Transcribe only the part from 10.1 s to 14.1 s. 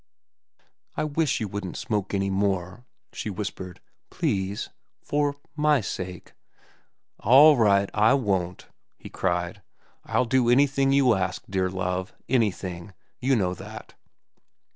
do anything you ask, dear love, anything; you know that."